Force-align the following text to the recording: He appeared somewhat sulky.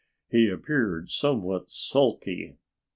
He 0.31 0.47
appeared 0.49 1.11
somewhat 1.11 1.69
sulky. 1.69 2.57